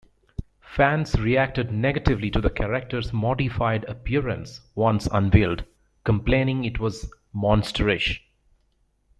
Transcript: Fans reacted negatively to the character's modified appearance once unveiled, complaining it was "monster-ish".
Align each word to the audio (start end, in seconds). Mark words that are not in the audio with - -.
Fans 0.61 1.13
reacted 1.19 1.71
negatively 1.71 2.31
to 2.31 2.41
the 2.41 2.49
character's 2.49 3.13
modified 3.13 3.83
appearance 3.83 4.61
once 4.73 5.05
unveiled, 5.11 5.63
complaining 6.03 6.63
it 6.65 6.79
was 6.79 7.13
"monster-ish". 7.33 8.23